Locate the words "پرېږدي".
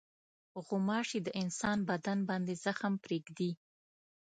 3.03-3.51